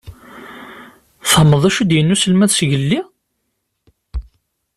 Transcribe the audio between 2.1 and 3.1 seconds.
uselmad zgelli?